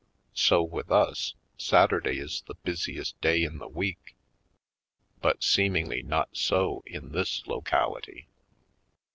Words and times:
So, 0.33 0.63
with 0.63 0.89
us, 0.89 1.35
Satur 1.59 1.99
day 2.03 2.15
is 2.17 2.41
the 2.47 2.55
busiest 2.55 3.21
day 3.21 3.43
in 3.43 3.59
the 3.59 3.67
week. 3.67 4.15
But 5.21 5.43
seemingly 5.43 6.01
not 6.01 6.35
so 6.35 6.81
in 6.87 7.11
this 7.11 7.45
locality. 7.45 8.27